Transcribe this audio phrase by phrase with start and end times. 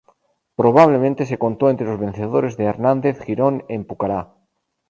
[0.55, 4.33] Probablemente se contó entre los vencedores de Hernández Girón en Pucará.